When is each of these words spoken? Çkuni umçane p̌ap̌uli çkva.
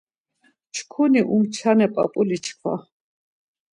Çkuni 0.73 1.21
umçane 1.35 1.87
p̌ap̌uli 1.93 2.37
çkva. 2.45 2.73